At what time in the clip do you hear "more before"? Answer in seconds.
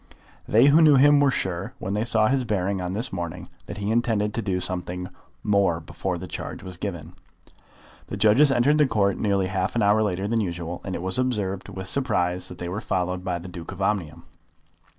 5.43-6.17